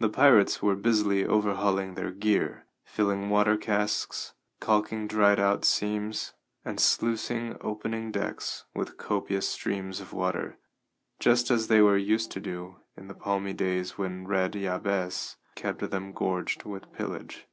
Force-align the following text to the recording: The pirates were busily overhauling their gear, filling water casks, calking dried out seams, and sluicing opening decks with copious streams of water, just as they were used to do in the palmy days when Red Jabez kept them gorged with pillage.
The 0.00 0.08
pirates 0.08 0.62
were 0.62 0.74
busily 0.74 1.24
overhauling 1.24 1.94
their 1.94 2.10
gear, 2.10 2.66
filling 2.84 3.30
water 3.30 3.56
casks, 3.56 4.34
calking 4.58 5.06
dried 5.06 5.38
out 5.38 5.64
seams, 5.64 6.34
and 6.64 6.80
sluicing 6.80 7.56
opening 7.60 8.10
decks 8.10 8.64
with 8.74 8.96
copious 8.98 9.46
streams 9.48 10.00
of 10.00 10.12
water, 10.12 10.58
just 11.20 11.52
as 11.52 11.68
they 11.68 11.80
were 11.80 11.96
used 11.96 12.32
to 12.32 12.40
do 12.40 12.80
in 12.96 13.06
the 13.06 13.14
palmy 13.14 13.52
days 13.52 13.96
when 13.96 14.26
Red 14.26 14.54
Jabez 14.54 15.36
kept 15.54 15.88
them 15.88 16.10
gorged 16.12 16.64
with 16.64 16.92
pillage. 16.92 17.46